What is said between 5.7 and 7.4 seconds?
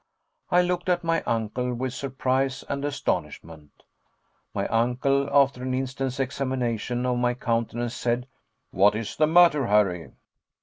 instant's examination of my